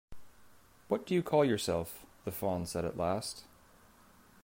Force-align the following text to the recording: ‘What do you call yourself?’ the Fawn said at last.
‘What 0.87 1.05
do 1.05 1.13
you 1.13 1.21
call 1.21 1.45
yourself?’ 1.45 2.03
the 2.25 2.31
Fawn 2.31 2.65
said 2.65 2.85
at 2.85 2.97
last. 2.97 3.43